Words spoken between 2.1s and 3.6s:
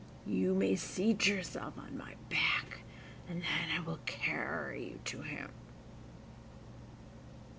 back, and